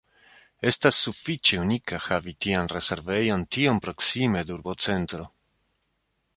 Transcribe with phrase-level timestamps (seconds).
[0.69, 5.31] Estas sufiĉe unika havi tian rezervejon tiom proksime de urbocentro.